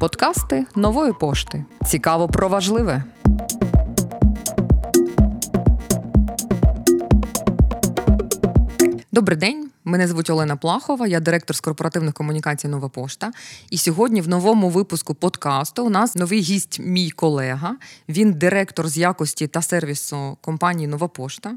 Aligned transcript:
Подкасти 0.00 0.66
нової 0.74 1.12
пошти. 1.12 1.64
Цікаво 1.86 2.28
про 2.28 2.48
важливе. 2.48 3.02
Добрий 9.12 9.38
день. 9.38 9.70
Мене 9.84 10.08
звуть 10.08 10.30
Олена 10.30 10.56
Плахова, 10.56 11.06
я 11.06 11.20
директор 11.20 11.56
з 11.56 11.60
корпоративних 11.60 12.14
комунікацій 12.14 12.68
Нова 12.68 12.88
Пошта. 12.88 13.32
І 13.70 13.78
сьогодні 13.78 14.20
в 14.20 14.28
новому 14.28 14.68
випуску 14.68 15.14
подкасту 15.14 15.86
у 15.86 15.90
нас 15.90 16.16
новий 16.16 16.40
гість, 16.40 16.80
мій 16.80 17.10
колега. 17.10 17.76
Він 18.08 18.32
директор 18.32 18.88
з 18.88 18.98
якості 18.98 19.46
та 19.46 19.62
сервісу 19.62 20.38
компанії 20.40 20.86
Нова 20.86 21.08
Пошта. 21.08 21.54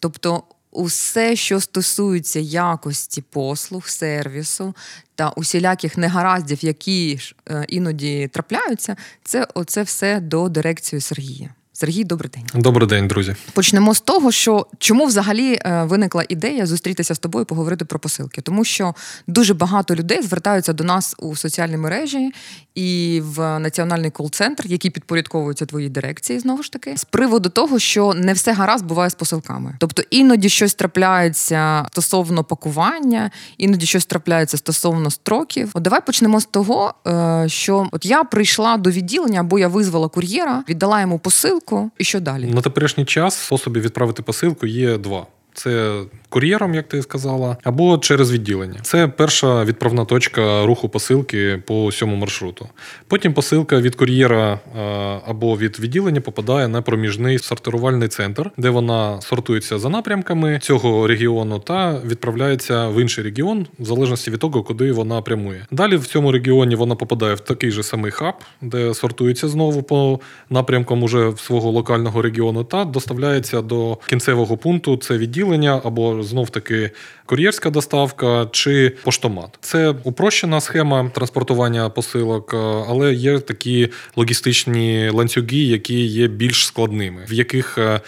Тобто, 0.00 0.42
усе, 0.70 1.36
що 1.36 1.60
стосується 1.60 2.40
якості 2.40 3.22
послуг, 3.22 3.88
сервісу 3.88 4.74
та 5.14 5.30
усіляких 5.30 5.96
негараздів, 5.96 6.64
які 6.64 7.18
ж 7.18 7.34
е, 7.48 7.64
іноді 7.68 8.28
трапляються, 8.28 8.96
це 9.24 9.46
оце 9.54 9.82
все 9.82 10.20
до 10.20 10.48
дирекції 10.48 11.00
Сергія. 11.00 11.54
Сергій, 11.78 12.04
добрий 12.04 12.30
день. 12.34 12.62
Добрий 12.62 12.88
день, 12.88 13.08
друзі. 13.08 13.36
Почнемо 13.52 13.94
з 13.94 14.00
того, 14.00 14.32
що 14.32 14.66
чому 14.78 15.06
взагалі 15.06 15.52
е, 15.52 15.84
виникла 15.84 16.24
ідея 16.28 16.66
зустрітися 16.66 17.14
з 17.14 17.18
тобою, 17.18 17.44
поговорити 17.44 17.84
про 17.84 17.98
посилки, 17.98 18.40
тому 18.40 18.64
що 18.64 18.94
дуже 19.26 19.54
багато 19.54 19.94
людей 19.94 20.22
звертаються 20.22 20.72
до 20.72 20.84
нас 20.84 21.14
у 21.18 21.36
соціальній 21.36 21.76
мережі 21.76 22.32
і 22.74 23.22
в 23.24 23.58
національний 23.58 24.10
кол-центр, 24.10 24.66
який 24.66 24.90
підпорядковується 24.90 25.66
твоїй 25.66 25.88
дирекції, 25.88 26.38
знову 26.38 26.62
ж 26.62 26.72
таки, 26.72 26.96
з 26.96 27.04
приводу 27.04 27.48
того, 27.48 27.78
що 27.78 28.14
не 28.14 28.32
все 28.32 28.52
гаразд 28.52 28.84
буває 28.84 29.10
з 29.10 29.14
посилками. 29.14 29.76
Тобто 29.78 30.02
іноді 30.10 30.48
щось 30.48 30.74
трапляється 30.74 31.86
стосовно 31.92 32.44
пакування, 32.44 33.30
іноді 33.58 33.86
щось 33.86 34.06
трапляється 34.06 34.56
стосовно 34.56 35.10
строків. 35.10 35.70
От 35.74 35.82
давай 35.82 36.00
почнемо 36.06 36.40
з 36.40 36.46
того, 36.46 36.94
е, 37.06 37.44
що 37.48 37.88
от 37.92 38.06
я 38.06 38.24
прийшла 38.24 38.76
до 38.76 38.90
відділення, 38.90 39.40
або 39.40 39.58
я 39.58 39.68
визвала 39.68 40.08
кур'єра, 40.08 40.64
віддала 40.68 41.00
йому 41.00 41.18
посилку, 41.18 41.65
і 41.98 42.04
що 42.04 42.20
далі 42.20 42.46
на 42.46 42.62
теперішній 42.62 43.04
час 43.04 43.34
способів 43.34 43.82
відправити 43.82 44.22
посилку 44.22 44.66
є 44.66 44.98
два. 44.98 45.26
Це 45.54 46.02
кур'єром, 46.28 46.74
як 46.74 46.88
ти 46.88 47.02
сказала, 47.02 47.56
або 47.62 47.98
через 47.98 48.32
відділення. 48.32 48.78
Це 48.82 49.08
перша 49.08 49.64
відправна 49.64 50.04
точка 50.04 50.66
руху 50.66 50.88
посилки 50.88 51.62
по 51.66 51.86
всьому 51.86 52.16
маршруту. 52.16 52.68
Потім 53.08 53.34
посилка 53.34 53.80
від 53.80 53.94
кур'єра 53.94 54.52
е, 54.52 54.80
або 55.26 55.56
від 55.56 55.80
відділення 55.80 56.20
попадає 56.20 56.68
на 56.68 56.82
проміжний 56.82 57.38
сортирувальний 57.38 58.08
центр, 58.08 58.50
де 58.56 58.70
вона 58.70 59.20
сортується 59.20 59.78
за 59.78 59.88
напрямками 59.88 60.58
цього 60.62 61.06
регіону 61.06 61.58
та 61.58 62.00
відправляється 62.06 62.88
в 62.88 63.00
інший 63.00 63.24
регіон, 63.24 63.66
в 63.78 63.84
залежності 63.84 64.30
від 64.30 64.40
того, 64.40 64.62
куди 64.62 64.92
вона 64.92 65.22
прямує. 65.22 65.66
Далі 65.70 65.96
в 65.96 66.06
цьому 66.06 66.32
регіоні 66.32 66.74
вона 66.74 66.94
попадає 66.94 67.34
в 67.34 67.40
такий 67.40 67.70
же 67.70 67.82
самий 67.82 68.10
хаб, 68.10 68.34
де 68.62 68.94
сортується 68.94 69.48
знову 69.48 69.82
по 69.82 70.20
напрямкам 70.50 71.02
уже 71.02 71.32
свого 71.36 71.70
локального 71.70 72.22
регіону, 72.22 72.64
та 72.64 72.84
доставляється 72.84 73.62
до 73.62 73.98
кінцевого 74.08 74.56
пункту. 74.56 74.96
Це 74.96 75.18
відділення 75.18 75.80
або 75.84 76.22
знов 76.26 76.50
таки 76.50 76.90
кур'єрська 77.26 77.70
доставка 77.70 78.48
чи 78.52 78.92
поштомат. 79.04 79.58
Це 79.60 79.94
упрощена 80.04 80.60
схема 80.60 81.10
транспортування 81.14 81.88
посилок, 81.90 82.54
е, 82.54 82.56
але 82.88 83.14
є 83.14 83.38
такі 83.38 83.88
логістичні 84.16 85.10
ланцюги, 85.10 85.56
які 85.56 86.06
є 86.06 86.28
більш 86.28 86.66
складними, 86.66 87.24
в 87.28 87.32
яких 87.32 87.78
е, 87.78 88.00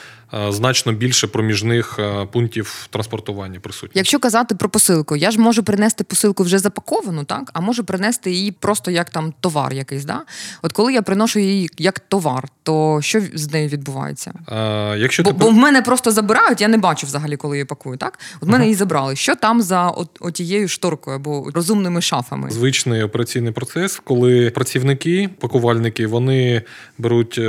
значно 0.48 0.92
більше 0.92 1.26
проміжних 1.26 1.98
е, 1.98 2.26
пунктів 2.32 2.86
транспортування 2.90 3.60
присутні. 3.60 3.92
Якщо 3.94 4.18
казати 4.18 4.54
про 4.54 4.68
посилку, 4.68 5.16
я 5.16 5.30
ж 5.30 5.40
можу 5.40 5.62
принести 5.62 6.04
посилку 6.04 6.42
вже 6.42 6.58
запаковану, 6.58 7.24
так 7.24 7.50
а 7.52 7.60
можу 7.60 7.84
принести 7.84 8.30
її 8.30 8.52
просто 8.52 8.90
як 8.90 9.10
там 9.10 9.34
товар 9.40 9.74
якийсь. 9.74 10.04
Да? 10.04 10.22
От 10.62 10.72
коли 10.72 10.92
я 10.92 11.02
приношу 11.02 11.38
її 11.38 11.70
як 11.78 12.00
товар, 12.00 12.48
то 12.62 12.98
що 13.02 13.20
з 13.34 13.52
нею 13.52 13.68
відбувається? 13.68 14.32
А, 14.46 14.54
е, 14.94 14.98
якщо 14.98 15.22
Бо, 15.22 15.30
ти... 15.30 15.36
бо 15.38 15.48
в 15.48 15.54
мене 15.54 15.82
просто 15.82 16.10
забирають, 16.10 16.60
я 16.60 16.68
не 16.68 16.78
бачу 16.78 17.06
взагалі, 17.06 17.36
коли 17.36 17.56
її 17.56 17.64
пакую. 17.64 17.97
Так, 17.97 18.19
от 18.36 18.48
мене 18.48 18.56
ага. 18.56 18.64
її 18.64 18.74
забрали. 18.74 19.16
Що 19.16 19.34
там 19.34 19.62
за 19.62 19.88
от, 19.88 20.08
отією 20.20 20.69
шторкою 20.69 21.16
або 21.16 21.50
розумними 21.54 22.00
шафами? 22.00 22.50
Звичний 22.50 23.03
операційний 23.03 23.53
процес, 23.53 24.00
коли 24.04 24.50
працівники, 24.50 25.30
пакувальники, 25.41 26.06
вони 26.06 26.62
беруть 26.98 27.41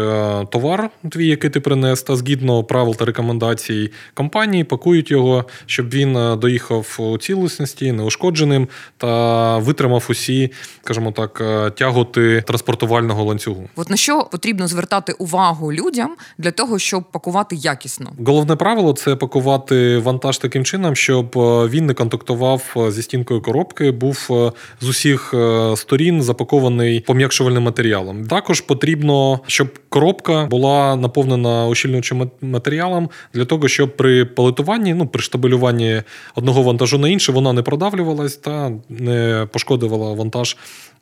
товар, 0.49 0.89
твій, 1.09 1.27
який 1.27 1.49
ти 1.49 1.59
принес, 1.59 2.03
та 2.03 2.15
згідно 2.15 2.63
правил 2.69 2.95
та 2.95 3.05
рекомендацій 3.05 3.91
компанії, 4.13 4.63
пакують 4.63 5.11
його, 5.11 5.45
щоб 5.65 5.89
він 5.89 6.17
е, 6.17 6.35
доїхав 6.35 6.95
у 6.99 7.17
цілісності, 7.17 7.91
неушкодженим 7.91 8.67
та 8.97 9.57
витримав 9.57 10.07
усі, 10.09 10.51
скажімо 10.83 11.11
так, 11.11 11.41
е, 11.41 11.71
тяготи 11.71 12.43
транспортувального 12.47 13.23
ланцюгу. 13.23 13.69
От 13.75 13.89
на 13.89 13.97
що 13.97 14.23
потрібно 14.31 14.67
звертати 14.67 15.13
увагу 15.13 15.73
людям 15.73 16.15
для 16.37 16.51
того, 16.51 16.79
щоб 16.79 17.03
пакувати 17.11 17.55
якісно? 17.55 18.11
Головне 18.25 18.55
правило 18.55 18.93
це 18.93 19.15
пакувати 19.15 19.97
вантаж 19.97 20.37
таким 20.37 20.65
чином, 20.65 20.95
щоб 20.95 21.37
е, 21.37 21.67
він 21.67 21.85
не 21.85 21.93
контактував 21.93 22.89
зі 22.89 23.01
стінкою 23.01 23.41
коробки, 23.41 23.91
був 23.91 24.29
з 24.81 24.87
усіх 24.87 25.33
сторін 25.75 26.21
запакований 26.21 26.99
пом'якшувальним 26.99 27.63
матеріалом. 27.63 28.27
Також 28.27 28.61
потрібно, 28.61 29.39
щоб 29.47 29.67
коробка 29.89 30.45
була 30.45 30.95
наповнена 30.95 31.67
ощільнюючим 31.67 32.31
матеріалом 32.41 32.58
для 33.33 33.45
того, 33.45 33.67
щоб 33.67 33.97
при 33.97 34.25
палетуванні, 34.25 34.93
ну 34.93 35.07
при 35.07 35.21
штабелюванні 35.21 36.01
одного 36.35 36.63
вантажу 36.63 36.97
на 36.97 37.09
інший, 37.09 37.35
вона 37.35 37.53
не 37.53 37.61
продавлювалась 37.61 38.35
та 38.35 38.71
не 38.89 39.47
пошкодувала 39.51 40.13
вантаж 40.13 40.57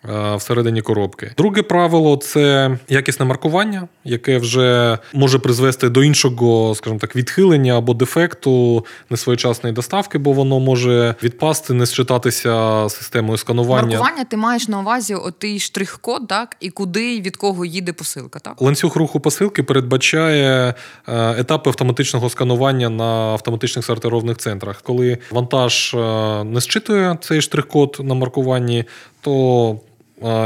Е, 0.05 0.35
всередині 0.35 0.81
коробки. 0.81 1.31
Друге 1.37 1.61
правило 1.61 2.17
це 2.17 2.77
якісне 2.89 3.25
маркування, 3.25 3.87
яке 4.03 4.37
вже 4.37 4.97
може 5.13 5.39
призвести 5.39 5.89
до 5.89 6.03
іншого, 6.03 6.75
скажімо 6.75 6.99
так, 6.99 7.15
відхилення 7.15 7.77
або 7.77 7.93
дефекту 7.93 8.85
несвоєчасної 9.09 9.75
доставки, 9.75 10.17
бо 10.17 10.31
воно 10.31 10.59
може 10.59 11.15
відпасти, 11.23 11.73
не 11.73 11.85
считатися 11.85 12.85
системою 12.89 13.37
сканування. 13.37 13.87
Маркування 13.87 14.23
ти 14.23 14.37
маєш 14.37 14.67
на 14.67 14.79
увазі 14.79 15.15
отий 15.15 15.59
штрих-код, 15.59 16.27
так 16.27 16.55
і 16.59 16.69
куди 16.69 17.15
і 17.15 17.21
від 17.21 17.37
кого 17.37 17.65
їде 17.65 17.93
посилка. 17.93 18.39
Так 18.39 18.61
ланцюг 18.61 18.97
руху 18.97 19.19
посилки 19.19 19.63
передбачає 19.63 20.73
е, 21.07 21.35
етапи 21.47 21.69
автоматичного 21.69 22.29
сканування 22.29 22.89
на 22.89 23.03
автоматичних 23.03 23.85
сортировних 23.85 24.37
центрах. 24.37 24.81
Коли 24.81 25.17
вантаж 25.31 25.93
е, 25.93 26.43
не 26.43 26.59
зчитує 26.59 27.17
цей 27.21 27.41
штрих-код 27.41 27.97
на 28.03 28.13
маркуванні, 28.13 28.83
то 29.21 29.79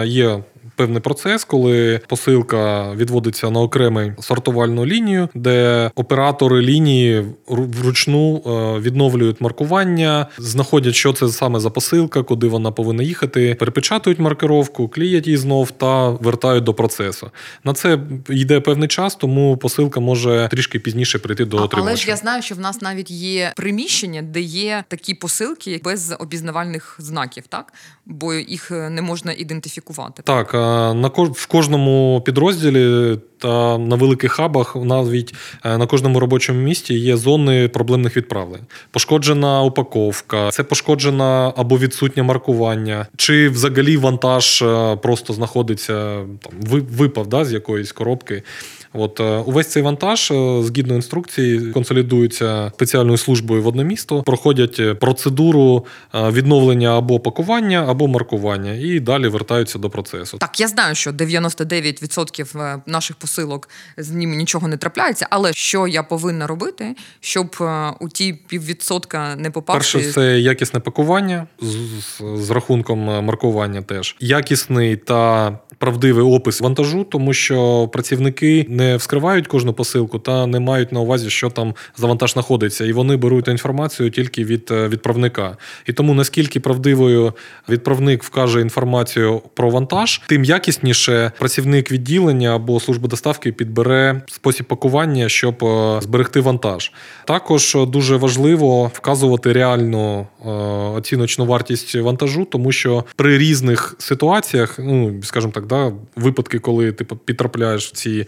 є 0.06 0.44
певний 0.81 1.02
процес, 1.02 1.44
коли 1.44 2.00
посилка 2.08 2.92
відводиться 2.96 3.50
на 3.50 3.59
окрему 3.59 4.12
сортувальну 4.19 4.86
лінію, 4.86 5.30
де 5.34 5.92
оператори 5.96 6.62
лінії 6.62 7.25
вручну 7.47 8.42
е, 8.46 8.80
відновлюють 8.80 9.42
маркування, 9.42 10.28
знаходять, 10.38 10.96
що 10.96 11.14
це 11.14 11.30
саме 11.30 11.59
за 11.59 11.69
посилка, 11.69 12.24
куди 12.24 12.47
вона 12.47 12.72
повинна 12.72 13.03
їхати, 13.03 13.56
перепечатують 13.59 14.19
маркировку, 14.19 14.88
кліять 14.88 15.28
її 15.28 15.38
знов 15.38 15.72
та 15.72 16.09
вертають 16.09 16.64
до 16.64 16.74
процесу. 16.74 17.31
На 17.63 17.74
це 17.74 18.00
йде 18.30 18.59
певний 18.59 18.88
час, 18.88 19.16
тому 19.16 19.58
посилка 19.58 20.00
може 20.00 20.48
трішки 20.52 20.80
пізніше 20.80 21.19
прийти 21.19 21.46
до 21.46 21.58
отримувача. 21.58 21.92
Але 21.92 21.98
ж 21.98 22.08
я 22.08 22.16
знаю, 22.16 22.42
що 22.42 22.56
в 22.56 22.59
нас 22.59 22.81
навіть 22.81 23.12
є 23.12 23.53
приміщення, 23.56 24.22
де 24.22 24.42
є 24.42 24.84
такі 24.88 25.13
посилки 25.13 25.81
без 25.84 26.13
обізнавальних 26.19 26.96
знаків, 27.00 27.44
так 27.50 27.74
бо 28.06 28.34
їх 28.34 28.72
е, 28.72 28.90
не 28.90 29.02
можна 29.02 29.34
ідентифікувати. 29.34 30.24
Так 30.24 30.53
на 30.93 31.07
в 31.33 31.45
кожному 31.45 32.21
підрозділі 32.25 33.17
та 33.37 33.77
на 33.77 33.95
великих 33.95 34.31
хабах 34.31 34.75
навіть 34.75 35.33
е, 35.65 35.77
на 35.77 35.87
кожному 35.87 36.19
робочому 36.19 36.61
місці 36.61 36.93
є 36.93 37.17
зони 37.17 37.67
проблемних 37.67 38.17
відправлень. 38.17 38.61
Пошкоджена 38.91 39.61
упаковка, 39.61 40.51
це 40.51 40.63
пошкоджена 40.63 41.53
або 41.57 41.77
відсутнє 41.77 42.23
маркування, 42.23 43.07
чи 43.17 43.49
взагалі 43.49 43.97
вантаж 43.97 44.61
е, 44.61 44.95
просто 44.95 45.33
знаходиться 45.33 45.93
там 46.41 46.53
випав 46.97 47.27
да, 47.27 47.45
з 47.45 47.53
якоїсь 47.53 47.91
коробки. 47.91 48.44
От 48.93 49.19
е, 49.19 49.23
увесь 49.23 49.67
цей 49.67 49.83
вантаж 49.83 50.31
е, 50.31 50.63
згідно 50.63 50.95
інструкції 50.95 51.71
консолідується 51.71 52.71
спеціальною 52.75 53.17
службою 53.17 53.63
в 53.63 53.67
одне 53.67 53.83
місто, 53.83 54.23
проходять 54.23 54.99
процедуру 54.99 55.85
е, 56.15 56.29
відновлення 56.29 56.97
або 56.97 57.19
пакування, 57.19 57.85
або 57.88 58.07
маркування, 58.07 58.73
і 58.73 58.99
далі 58.99 59.27
вертаються 59.27 59.79
до 59.79 59.89
процесу. 59.89 60.38
Так, 60.38 60.59
я 60.59 60.67
знаю, 60.67 60.95
що 60.95 61.11
99% 61.11 62.81
наших 62.85 63.15
посилок 63.15 63.69
з 63.97 64.11
ними 64.11 64.35
нічого 64.35 64.67
не 64.67 64.77
трапляється, 64.77 65.27
але 65.29 65.53
що 65.53 65.88
я 65.88 66.03
повинна 66.03 66.47
робити, 66.47 66.95
щоб 67.19 67.55
у 67.99 68.09
ті 68.09 68.33
піввідсотка 68.33 69.35
не 69.35 69.51
попасти? 69.51 69.97
Перше, 69.97 70.11
це 70.11 70.39
якісне 70.39 70.79
пакування 70.79 71.47
з, 71.61 71.75
з, 71.99 72.21
з 72.45 72.49
рахунком 72.49 72.99
маркування. 72.99 73.81
Теж 73.81 74.15
якісний 74.19 74.95
та 74.95 75.51
правдивий 75.77 76.23
опис 76.23 76.61
вантажу, 76.61 77.03
тому 77.03 77.33
що 77.33 77.88
працівники 77.88 78.65
не 78.69 78.81
вскривають 78.95 79.48
кожну 79.48 79.74
посилку 79.74 80.19
та 80.19 80.48
не 80.48 80.60
мають 80.60 80.92
на 80.92 81.00
увазі, 81.00 81.30
що 81.30 81.50
там 81.50 81.75
за 81.98 82.07
вантаж 82.07 82.33
знаходиться, 82.33 82.86
і 82.86 82.94
вони 82.94 83.18
беруть 83.18 83.48
інформацію 83.48 84.10
тільки 84.10 84.44
від 84.44 84.72
е, 84.72 84.88
відправника. 84.88 85.57
І 85.86 85.94
тому 85.94 86.13
наскільки 86.13 86.60
правдивою 86.60 87.33
відправник 87.69 88.24
вкаже 88.24 88.62
інформацію 88.62 89.42
про 89.54 89.69
вантаж, 89.69 90.22
тим 90.28 90.44
якісніше 90.44 91.31
працівник 91.39 91.92
відділення 91.92 92.56
або 92.56 92.80
служби 92.80 93.07
доставки 93.07 93.51
підбере 93.51 94.22
спосіб 94.28 94.66
пакування, 94.66 95.30
щоб 95.30 95.63
е, 95.63 96.00
зберегти 96.01 96.39
вантаж. 96.39 96.92
Також 97.25 97.77
дуже 97.88 98.16
важливо 98.16 98.92
вказувати 98.94 99.54
реальну 99.54 100.27
е, 100.45 100.50
оціночну 100.98 101.45
вартість 101.45 101.95
вантажу, 101.95 102.45
тому 102.45 102.72
що 102.72 103.06
при 103.16 103.38
різних 103.38 103.95
ситуаціях, 104.00 104.80
ну 104.80 105.24
скажімо 105.24 105.54
так, 105.54 105.66
да, 105.66 105.92
випадки, 106.16 106.60
коли 106.60 106.92
ти 106.92 107.06
підтрапляєш 107.06 107.88
в 107.88 107.92
ці 107.92 108.27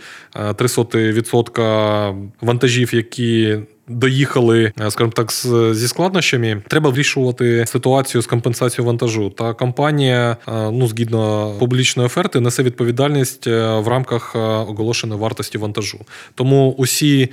300% 0.51 2.29
вантажів, 2.41 2.95
які 2.95 3.57
доїхали, 3.87 4.71
е, 4.81 4.91
скажімо 4.91 5.11
так, 5.15 5.31
зі 5.75 5.87
складнощами, 5.87 6.63
треба 6.67 6.89
вирішувати 6.89 7.65
ситуацію 7.67 8.21
з 8.21 8.25
компенсацією 8.25 8.87
вантажу. 8.87 9.29
Та 9.29 9.53
компанія, 9.53 10.37
е, 10.47 10.71
ну 10.71 10.87
згідно 10.87 11.53
публічної 11.59 12.05
оферти, 12.05 12.39
несе 12.39 12.63
відповідальність 12.63 13.47
е, 13.47 13.79
в 13.79 13.87
рамках 13.87 14.35
оголошеної 14.35 15.21
вартості 15.21 15.57
вантажу. 15.57 15.99
Тому 16.35 16.75
усі 16.77 17.29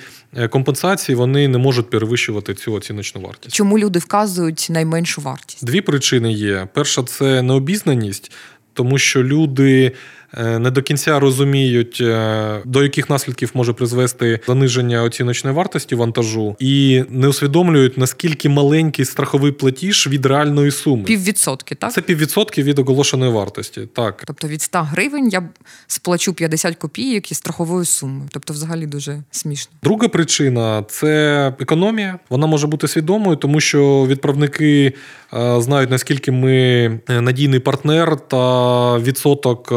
компенсації 0.50 1.16
вони 1.16 1.48
не 1.48 1.58
можуть 1.58 1.90
перевищувати 1.90 2.54
цю 2.54 2.72
оціночну 2.72 3.20
вартість. 3.20 3.56
Чому 3.56 3.78
люди 3.78 3.98
вказують 3.98 4.66
найменшу 4.70 5.20
вартість? 5.20 5.64
Дві 5.64 5.80
причини 5.80 6.32
є: 6.32 6.68
перша 6.74 7.02
це 7.02 7.42
необізнаність, 7.42 8.32
тому 8.72 8.98
що 8.98 9.24
люди. 9.24 9.92
Е, 10.38 10.58
не 10.58 10.70
до 10.70 10.82
кінця 10.82 11.20
розуміють, 11.20 11.98
е, 12.00 12.62
до 12.64 12.82
яких 12.82 13.10
наслідків 13.10 13.50
може 13.54 13.72
призвести 13.72 14.40
заниження 14.46 15.02
оціночної 15.02 15.56
вартості 15.56 15.94
вантажу, 15.94 16.56
і 16.58 17.04
не 17.08 17.28
усвідомлюють 17.28 17.98
наскільки 17.98 18.48
маленький 18.48 19.04
страховий 19.04 19.52
платіж 19.52 20.06
від 20.06 20.26
реальної 20.26 20.70
суми. 20.70 21.04
Піввідсотки, 21.04 21.74
так 21.74 21.92
це 21.92 22.00
піввідсотки 22.00 22.62
від 22.62 22.78
оголошеної 22.78 23.32
вартості. 23.32 23.88
Так, 23.92 24.22
тобто 24.26 24.48
від 24.48 24.62
100 24.62 24.78
гривень 24.78 25.28
я 25.28 25.48
сплачу 25.86 26.34
50 26.34 26.76
копійок 26.76 27.30
із 27.30 27.36
страховою 27.36 27.84
сумою. 27.84 28.28
Тобто, 28.32 28.52
взагалі 28.52 28.86
дуже 28.86 29.22
смішно. 29.30 29.72
Друга 29.82 30.08
причина 30.08 30.84
це 30.88 31.46
економія. 31.60 32.18
Вона 32.30 32.46
може 32.46 32.66
бути 32.66 32.88
свідомою, 32.88 33.36
тому 33.36 33.60
що 33.60 34.06
відправники 34.06 34.92
е, 35.34 35.60
знають 35.60 35.90
наскільки 35.90 36.32
ми 36.32 37.00
надійний 37.08 37.60
партнер 37.60 38.16
та 38.16 38.98
відсоток 38.98 39.72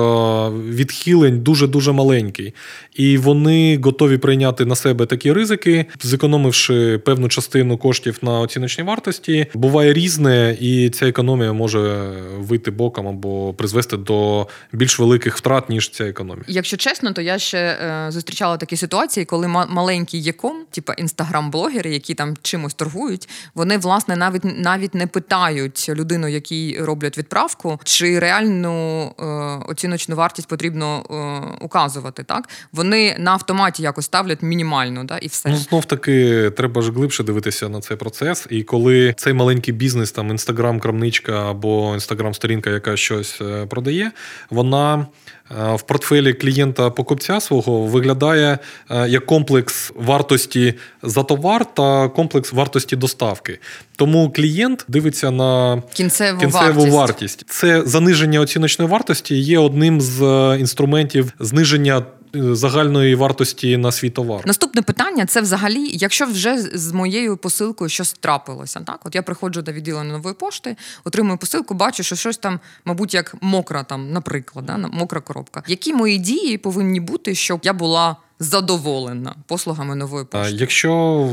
відхилень 0.50 1.40
дуже 1.40 1.68
дуже 1.68 1.92
маленький, 1.92 2.54
і 2.96 3.18
вони 3.18 3.80
готові 3.84 4.18
прийняти 4.18 4.66
на 4.66 4.76
себе 4.76 5.06
такі 5.06 5.34
ризики, 5.34 5.86
зекономивши 6.02 6.98
певну 6.98 7.28
частину 7.28 7.78
коштів 7.78 8.18
на 8.22 8.40
оціночній 8.40 8.84
вартості. 8.84 9.48
Буває 9.54 9.94
різне, 9.94 10.58
і 10.60 10.90
ця 10.90 11.08
економія 11.08 11.54
може 11.54 12.12
вийти 12.38 12.72
боком 12.72 13.08
або 13.08 13.54
призвести 13.54 13.98
до 13.98 14.48
більш 14.72 15.00
великих 15.00 15.38
втрат 15.38 15.70
ніж 15.70 15.90
ця 15.90 16.06
економія. 16.06 16.46
Якщо 16.48 16.78
чесно, 16.78 17.14
то 17.14 17.22
я 17.22 17.40
ще 17.40 17.58
е, 17.58 18.12
зустрічала 18.12 18.58
такі 18.58 18.78
ситуації, 18.78 19.26
коли 19.26 19.48
маленький 19.48 20.24
єком, 20.24 20.66
типу 20.72 20.94
інстаграм-блогери, 20.94 21.90
які 21.90 22.14
там 22.14 22.38
чимось 22.42 22.74
торгують, 22.74 23.30
вони 23.56 23.78
власне 23.78 24.16
навіть 24.16 24.44
навіть 24.44 24.96
не 24.96 25.08
питають 25.08 25.90
людину, 25.90 26.28
якій 26.28 26.78
роблять 26.80 27.18
відправку, 27.18 27.80
чи 27.84 28.20
реальну 28.20 29.06
е, 29.20 29.24
оціночну 29.70 30.16
вартість 30.16 30.33
вартість 30.34 30.48
потрібно 30.48 31.04
е, 31.10 31.66
указувати. 31.66 32.24
Так 32.24 32.50
вони 32.72 33.16
на 33.20 33.32
автоматі 33.32 33.84
якось 33.84 34.06
ставлять 34.06 34.42
мінімально, 34.42 35.04
да, 35.04 35.18
і 35.18 35.28
все 35.28 35.50
Ну, 35.50 35.56
знов 35.56 35.86
таки 35.86 36.50
треба 36.58 36.82
ж 36.82 36.92
глибше 36.92 37.24
дивитися 37.24 37.70
на 37.70 37.80
цей 37.82 37.98
процес. 37.98 38.48
І 38.50 38.64
коли 38.64 39.14
цей 39.18 39.34
маленький 39.34 39.74
бізнес, 39.74 40.12
там 40.12 40.32
інстаграм-крамничка 40.32 41.50
або 41.50 41.94
інстаграм-сторінка, 41.94 42.70
яка 42.70 42.98
щось 42.98 43.42
е, 43.42 43.66
продає, 43.66 44.12
вона 44.50 45.06
в 45.50 45.82
портфелі 45.82 46.34
клієнта-покупця 46.34 47.40
свого 47.40 47.86
виглядає 47.86 48.58
е, 48.92 49.10
як 49.10 49.26
комплекс 49.26 49.92
вартості 49.96 50.74
за 51.04 51.24
товар 51.24 51.74
та 51.74 52.10
комплекс 52.10 52.54
вартості 52.54 52.96
доставки. 52.96 53.60
Тому 53.96 54.32
клієнт 54.32 54.86
дивиться 54.88 55.32
на 55.32 55.82
кінцеву, 55.94 56.40
кінцеву 56.40 56.80
вартість. 56.80 56.96
вартість. 56.96 57.46
Це 57.48 57.82
заниження 57.82 58.40
оціночної 58.40 58.92
вартості 58.92 59.36
є 59.36 59.60
одним 59.60 60.02
з 60.02 60.22
е, 60.22 60.60
інструментів 60.60 61.34
зниження 61.40 62.04
загальної 62.34 63.16
вартості 63.16 63.78
на 63.78 63.92
свій 63.92 64.10
товар. 64.10 64.42
Наступне 64.46 64.82
питання 64.82 65.26
це 65.26 65.42
взагалі, 65.42 65.90
якщо 65.94 66.26
вже 66.26 66.58
з 66.58 66.92
моєю 66.92 67.38
посилкою 67.38 67.90
щось 67.90 68.14
трапилося. 68.14 68.80
Так, 68.80 69.00
от 69.04 69.16
я 69.16 69.22
приходжу 69.22 69.62
до 69.62 69.72
відділення 69.72 70.12
нової 70.12 70.36
пошти, 70.36 70.76
отримую 71.04 71.38
посилку, 71.38 71.74
бачу, 71.74 72.04
що 72.04 72.16
щось 72.16 72.38
там, 72.38 72.60
мабуть, 72.86 73.14
як 73.14 73.36
мокра, 73.42 73.84
там, 73.84 74.12
наприклад, 74.12 74.66
да, 74.66 74.78
мокра 74.78 75.22
коробка. 75.22 75.64
Які 75.68 75.94
мої 75.94 76.18
дії 76.18 76.58
повинні 76.58 77.00
бути, 77.00 77.36
щоб 77.36 77.60
я 77.64 77.74
була 77.74 78.16
задоволена 78.40 79.36
послугами 79.48 79.96
нової 79.96 80.26
пошти? 80.26 80.56
Якщо 80.56 81.30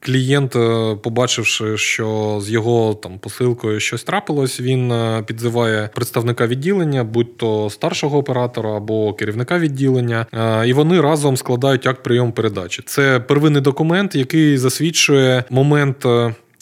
Клієнт, 0.00 0.56
е, 0.56 0.96
побачивши, 1.02 1.76
що 1.76 2.38
з 2.42 2.50
його 2.50 2.94
там 2.94 3.18
посилкою 3.18 3.80
щось 3.80 4.04
трапилось, 4.04 4.60
він 4.60 4.92
е, 4.92 5.22
підзиває 5.26 5.90
представника 5.94 6.46
відділення, 6.46 7.04
будь 7.04 7.36
то 7.36 7.70
старшого 7.70 8.18
оператора 8.18 8.76
або 8.76 9.14
керівника 9.14 9.58
відділення, 9.58 10.26
е, 10.32 10.68
і 10.68 10.72
вони 10.72 11.00
разом 11.00 11.36
складають 11.36 11.86
акт 11.86 12.02
прийому 12.02 12.32
передачі. 12.32 12.82
Це 12.86 13.20
первинний 13.20 13.62
документ, 13.62 14.14
який 14.14 14.58
засвідчує 14.58 15.44
момент. 15.50 16.06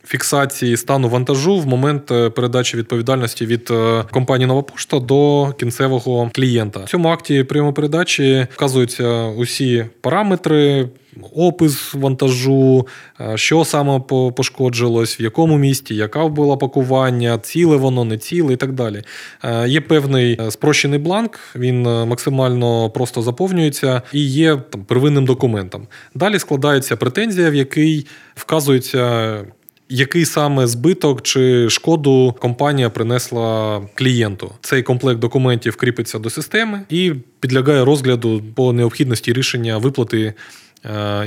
Фіксації 0.06 0.76
стану 0.76 1.08
вантажу 1.08 1.58
в 1.58 1.66
момент 1.66 2.06
передачі 2.06 2.76
відповідальності 2.76 3.46
від 3.46 3.72
компанії 4.10 4.46
Нова 4.46 4.62
пошта 4.62 5.00
до 5.00 5.52
кінцевого 5.58 6.30
клієнта. 6.34 6.80
В 6.80 6.88
цьому 6.88 7.08
акті 7.08 7.44
прийому 7.44 7.72
передачі 7.72 8.46
вказуються 8.50 9.24
усі 9.24 9.86
параметри, 10.00 10.88
опис 11.34 11.94
вантажу, 11.94 12.86
е, 13.20 13.36
що 13.36 13.64
саме 13.64 14.00
пошкоджилось, 14.36 15.20
в 15.20 15.22
якому 15.22 15.58
місті, 15.58 15.94
яка 15.94 16.28
була 16.28 16.56
пакування, 16.56 17.38
ціле 17.38 17.76
воно, 17.76 18.04
не 18.04 18.18
ціле 18.18 18.52
і 18.52 18.56
так 18.56 18.72
далі. 18.72 19.02
Е, 19.44 19.68
є 19.68 19.80
певний 19.80 20.38
е, 20.40 20.50
спрощений 20.50 20.98
бланк, 20.98 21.38
він 21.56 21.82
максимально 21.82 22.90
просто 22.90 23.22
заповнюється 23.22 24.02
і 24.12 24.20
є 24.20 24.56
там 24.70 24.84
первинним 24.84 25.24
документом. 25.24 25.86
Далі 26.14 26.38
складається 26.38 26.96
претензія, 26.96 27.50
в 27.50 27.54
якій 27.54 28.06
вказується. 28.34 29.44
Який 29.88 30.24
саме 30.24 30.66
збиток 30.66 31.22
чи 31.22 31.70
шкоду 31.70 32.34
компанія 32.38 32.90
принесла 32.90 33.80
клієнту? 33.94 34.52
Цей 34.60 34.82
комплект 34.82 35.20
документів 35.20 35.76
кріпиться 35.76 36.18
до 36.18 36.30
системи 36.30 36.82
і 36.88 37.12
підлягає 37.40 37.84
розгляду 37.84 38.42
по 38.54 38.72
необхідності 38.72 39.32
рішення 39.32 39.78
виплати 39.78 40.34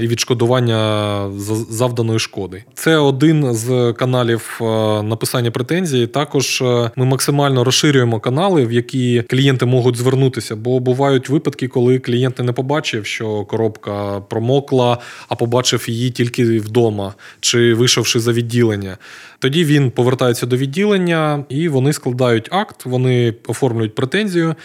і 0.02 0.08
відшкодування 0.08 1.32
завданої 1.70 2.20
шкоди. 2.20 2.64
Це 2.74 2.98
один 2.98 3.54
з 3.54 3.94
каналів 3.94 4.60
е, 4.62 4.64
написання 5.04 5.52
претензій. 5.52 6.08
Також 6.08 6.62
е, 6.62 6.92
ми 6.96 7.06
максимально 7.06 7.64
розширюємо 7.64 8.20
канали, 8.20 8.66
в 8.66 8.72
які 8.72 9.24
клієнти 9.30 9.66
можуть 9.66 9.96
звернутися, 9.96 10.56
бо 10.56 10.80
бувають 10.80 11.30
випадки, 11.30 11.68
коли 11.68 12.00
клієнт 12.00 12.40
не 12.40 12.52
побачив, 12.52 13.06
що 13.06 13.46
коробка 13.46 14.20
промокла, 14.20 14.98
а 15.30 15.36
побачив 15.36 15.90
її 15.90 16.12
тільки 16.12 16.60
вдома 16.60 17.14
чи 17.40 17.74
вийшовши 17.74 18.20
за 18.20 18.32
відділення. 18.32 18.98
Тоді 19.40 19.66
він 19.66 19.92
повертається 19.92 20.46
до 20.46 20.58
відділення 20.58 21.46
і 21.50 21.70
вони 21.70 21.94
складають 21.94 22.48
акт, 22.52 22.86
вони 22.86 23.34
оформлюють 23.48 23.96
претензію. 23.96 24.56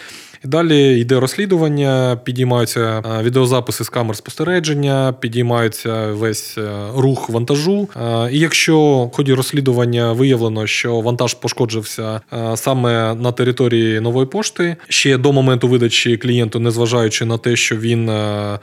І 0.44 0.48
далі 0.48 1.00
йде 1.00 1.20
розслідування, 1.20 2.20
підіймаються 2.24 2.80
е, 2.80 3.22
відеозаписи 3.22 3.84
з 3.84 3.88
камер 3.88 4.16
спостереження, 4.16 5.14
підіймається 5.20 6.06
весь 6.06 6.58
е, 6.58 6.70
рух 6.96 7.30
вантажу. 7.30 7.88
Е, 7.96 8.28
і 8.32 8.38
якщо 8.38 8.78
в 9.12 9.16
ході 9.16 9.34
розслідування 9.34 10.12
виявлено, 10.12 10.66
що 10.66 11.00
вантаж 11.00 11.34
пошкоджився 11.34 12.20
саме 12.54 13.14
на 13.14 13.32
території 13.32 14.00
нової 14.00 14.26
пошти, 14.26 14.76
ще 14.88 15.18
до 15.18 15.32
моменту 15.32 15.68
видачі 15.68 16.16
клієнту, 16.16 16.60
незважаючи 16.60 17.24
на 17.24 17.38
те, 17.38 17.56
що 17.56 17.76
він 17.76 18.10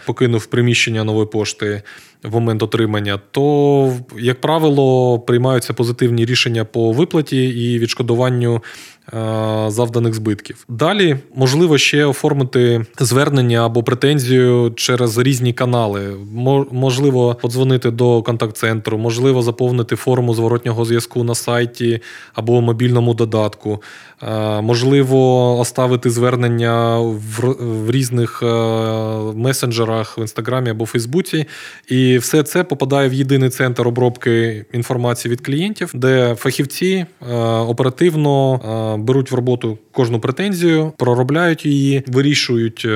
покинув 0.06 0.46
приміщення 0.46 1.04
нової 1.04 1.28
пошти. 1.28 1.82
В 2.24 2.34
момент 2.34 2.64
отримання, 2.64 3.20
то, 3.32 3.94
як 4.20 4.42
правило, 4.42 5.20
приймаються 5.20 5.74
позитивні 5.74 6.26
рішення 6.26 6.66
по 6.66 6.92
виплаті 6.92 7.48
і 7.48 7.80
відшкодуванню 7.80 8.62
завданих 9.68 10.14
збитків. 10.14 10.66
Далі 10.70 11.18
можливо 11.36 11.69
Можливо, 11.70 11.78
ще 11.78 12.06
оформити 12.06 12.86
звернення 13.00 13.66
або 13.66 13.84
претензію 13.84 14.74
через 14.76 15.18
різні 15.18 15.54
канали. 15.54 16.02
Можливо, 16.72 17.36
подзвонити 17.42 17.92
до 17.92 18.22
контакт-центру, 18.22 18.98
можливо, 18.98 19.42
заповнити 19.42 19.96
форму 19.96 20.34
зворотнього 20.34 20.86
зв'язку 20.86 21.24
на 21.24 21.36
сайті 21.36 22.02
або 22.34 22.62
мобільному 22.62 23.14
додатку. 23.14 23.82
Е, 24.24 24.62
можливо, 24.62 25.60
оставити 25.60 26.10
звернення 26.10 26.98
в 26.98 27.92
різних 27.92 28.44
е, 28.44 28.46
месенджерах 29.36 30.18
в 30.18 30.22
інстаграмі 30.22 30.70
або 30.70 30.86
Фейсбуці. 30.86 31.46
І 31.88 32.18
все 32.18 32.44
це 32.44 32.64
попадає 32.64 33.10
в 33.10 33.14
єдиний 33.14 33.50
центр 33.50 33.88
обробки 33.88 34.66
інформації 34.74 35.32
від 35.32 35.42
клієнтів, 35.42 35.92
де 35.94 36.36
фахівці 36.36 37.06
е, 37.32 37.36
оперативно 37.44 38.60
беруть 39.00 39.32
в 39.32 39.36
роботу 39.36 39.78
кожну 39.92 40.20
претензію, 40.20 40.94
проробляють 40.98 41.59
її, 41.66 42.04
вирішують 42.08 42.88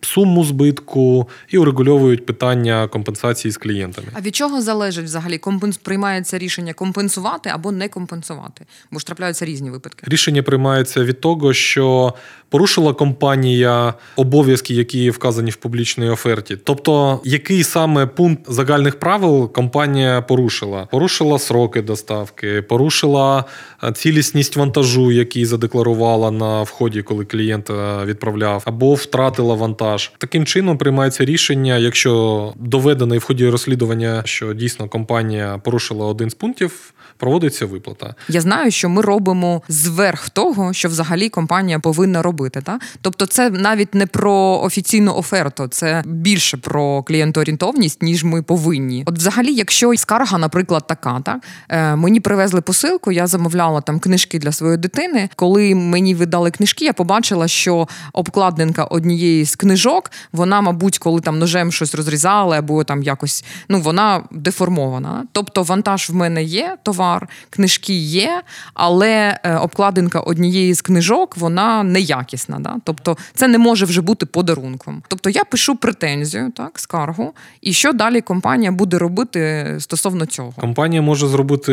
суму 0.00 0.44
збитку 0.44 1.28
і 1.48 1.58
урегульовують 1.58 2.26
питання 2.26 2.88
компенсації 2.88 3.52
з 3.52 3.56
клієнтами. 3.56 4.08
А 4.12 4.20
від 4.20 4.36
чого 4.36 4.62
залежить 4.62 5.04
взагалі 5.04 5.38
компенс 5.38 5.76
приймається 5.76 6.38
рішення 6.38 6.72
компенсувати 6.72 7.50
або 7.50 7.72
не 7.72 7.88
компенсувати? 7.88 8.66
Бо 8.90 8.98
ж 8.98 9.06
трапляються 9.06 9.44
різні 9.44 9.70
випадки. 9.70 10.06
Рішення 10.06 10.42
приймається 10.42 11.04
від 11.04 11.20
того, 11.20 11.52
що 11.52 12.14
порушила 12.50 12.94
компанія 12.94 13.94
обов'язки, 14.16 14.74
які 14.74 15.10
вказані 15.10 15.50
в 15.50 15.56
публічній 15.56 16.08
оферті. 16.08 16.56
Тобто, 16.64 17.20
який 17.24 17.64
саме 17.64 18.06
пункт 18.06 18.42
загальних 18.48 18.98
правил 18.98 19.52
компанія 19.52 20.22
порушила? 20.22 20.88
Порушила 20.90 21.38
сроки 21.38 21.82
доставки, 21.82 22.62
порушила 22.62 23.44
е, 23.84 23.92
цілісність 23.92 24.56
вантажу, 24.56 25.12
який 25.12 25.44
задекларувала 25.44 26.30
на 26.30 26.62
вході, 26.62 27.02
коли 27.02 27.24
клієнт 27.24 27.70
е, 27.70 28.04
відправляв, 28.04 28.62
або 28.66 28.94
втратила 28.94 29.54
вантаж. 29.54 30.12
Таким 30.18 30.46
чином 30.46 30.78
приймається 30.78 31.24
рішення, 31.24 31.78
якщо 31.78 32.52
доведено 32.56 33.18
в 33.18 33.24
ході 33.24 33.48
розслідування, 33.48 34.22
що 34.24 34.54
дійсно 34.54 34.88
компанія 34.88 35.60
порушила 35.64 36.06
один 36.06 36.30
з 36.30 36.34
пунктів 36.34 36.94
проводиться 37.20 37.66
виплата. 37.66 38.14
Я 38.28 38.40
знаю, 38.40 38.70
що 38.70 38.88
ми 38.88 39.02
робимо 39.02 39.62
зверх 39.68 40.30
того, 40.30 40.72
що 40.72 40.88
взагалі 40.88 41.28
компанія 41.28 41.78
повинна 41.78 42.22
робити. 42.22 42.62
Та? 42.62 42.78
Тобто, 43.02 43.26
це 43.26 43.50
навіть 43.50 43.94
не 43.94 44.06
про 44.06 44.60
офіційну 44.62 45.14
оферту, 45.14 45.68
це 45.68 46.02
більше 46.06 46.56
про 46.56 47.02
клієнтоорієнтовність, 47.02 48.02
ніж 48.02 48.24
ми 48.24 48.42
повинні. 48.42 49.02
От, 49.06 49.18
взагалі, 49.18 49.54
якщо 49.54 49.96
скарга, 49.96 50.38
наприклад, 50.38 50.86
така, 50.86 51.20
так 51.20 51.42
е, 51.68 51.96
мені 51.96 52.20
привезли 52.20 52.60
посилку, 52.60 53.12
я 53.12 53.26
замовляла 53.26 53.80
там 53.80 54.00
книжки 54.00 54.38
для 54.38 54.52
своєї 54.52 54.78
дитини. 54.78 55.28
Коли 55.36 55.74
мені 55.74 56.14
видали 56.14 56.50
книжки, 56.50 56.84
я 56.84 56.92
побачила, 56.92 57.48
що 57.48 57.88
обкладинка 58.12 58.84
однієї 58.84 59.44
з 59.44 59.56
книжок, 59.56 60.10
вона, 60.32 60.60
мабуть, 60.60 60.98
коли 60.98 61.20
там 61.20 61.38
ножем 61.38 61.72
щось 61.72 61.94
розрізали, 61.94 62.56
або 62.56 62.84
там 62.84 63.02
якось 63.02 63.44
ну 63.68 63.80
вона 63.80 64.22
деформована. 64.30 65.26
Тобто, 65.32 65.62
вантаж 65.62 66.10
в 66.10 66.14
мене 66.14 66.42
є, 66.42 66.76
товар 66.82 67.09
товар, 67.10 67.28
книжки 67.50 67.92
є, 67.92 68.42
але 68.74 69.38
е, 69.44 69.56
обкладинка 69.56 70.20
однієї 70.20 70.74
з 70.74 70.82
книжок 70.82 71.36
вона 71.36 71.82
неякісна. 71.82 72.58
Да? 72.60 72.76
Тобто 72.84 73.16
це 73.34 73.48
не 73.48 73.58
може 73.58 73.84
вже 73.84 74.00
бути 74.00 74.26
подарунком. 74.26 75.02
Тобто 75.08 75.30
я 75.30 75.44
пишу 75.44 75.76
претензію, 75.76 76.52
так, 76.56 76.78
скаргу, 76.78 77.32
і 77.60 77.72
що 77.72 77.92
далі 77.92 78.20
компанія 78.20 78.72
буде 78.72 78.98
робити 78.98 79.76
стосовно 79.78 80.26
цього? 80.26 80.52
Компанія 80.60 81.02
може 81.02 81.26
зробити 81.26 81.72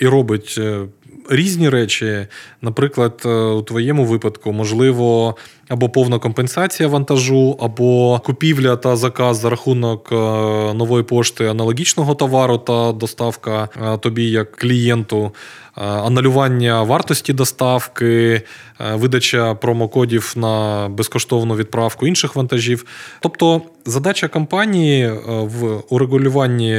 і 0.00 0.06
робить. 0.06 0.54
Е, 0.58 0.80
різні 1.30 1.68
речі, 1.68 2.26
наприклад, 2.62 3.22
е, 3.24 3.28
у 3.28 3.62
твоєму 3.62 4.04
випадку, 4.04 4.52
можливо, 4.52 5.36
або 5.70 5.88
повна 5.88 6.18
компенсація 6.18 6.88
вантажу, 6.88 7.58
або 7.60 8.20
купівля 8.24 8.76
та 8.76 8.96
заказ 8.96 9.38
за 9.38 9.50
рахунок 9.50 10.08
е, 10.12 10.14
нової 10.74 11.04
пошти 11.04 11.46
аналогічного 11.46 12.14
товару 12.14 12.58
та 12.58 12.92
доставка 12.92 13.68
е, 13.82 13.98
тобі 13.98 14.30
як 14.30 14.56
клієнту, 14.56 15.24
е, 15.24 15.80
аналювання 15.82 16.82
вартості 16.82 17.32
доставки, 17.32 18.42
видача 18.94 19.54
промокодів 19.54 20.32
на 20.36 20.88
безкоштовну 20.88 21.54
відправку 21.54 22.06
інших 22.06 22.36
вантажів. 22.36 22.84
Тобто 23.20 23.62
задача 23.86 24.28
компанії 24.28 25.12
в 25.26 25.82
урегулюванні 25.88 26.74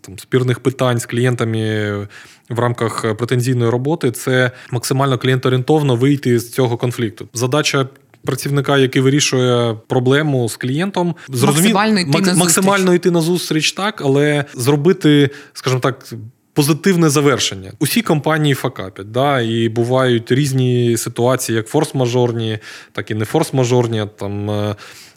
там, 0.00 0.18
спірних 0.18 0.60
питань 0.60 0.98
з 0.98 1.06
клієнтами. 1.06 2.08
В 2.50 2.58
рамках 2.58 3.16
претензійної 3.16 3.70
роботи 3.70 4.10
це 4.10 4.50
максимально 4.70 5.18
клієнтоорієнтовно 5.18 5.96
вийти 5.96 6.38
з 6.38 6.52
цього 6.52 6.76
конфлікту. 6.76 7.28
Задача 7.34 7.86
працівника, 8.24 8.78
який 8.78 9.02
вирішує 9.02 9.76
проблему 9.88 10.48
з 10.48 10.56
клієнтом, 10.56 11.14
зрозуміло 11.28 11.52
максимально 11.80 12.00
йти, 12.00 12.10
мак- 12.10 12.26
на 12.26 12.34
максимально 12.34 12.94
йти 12.94 13.10
на 13.10 13.20
зустріч, 13.20 13.72
так, 13.72 14.00
але 14.04 14.44
зробити, 14.54 15.30
скажімо 15.52 15.80
так. 15.80 16.12
Позитивне 16.60 17.10
завершення. 17.10 17.72
Усі 17.78 18.02
компанії 18.02 18.54
факапять, 18.54 19.10
да, 19.10 19.40
і 19.40 19.68
бувають 19.68 20.32
різні 20.32 20.96
ситуації, 20.96 21.56
як 21.56 21.66
форс-мажорні, 21.68 22.58
так 22.92 23.10
і 23.10 23.14
не 23.14 23.24
форс-мажорні. 23.24 24.08
Там 24.16 24.50
е, 24.50 24.74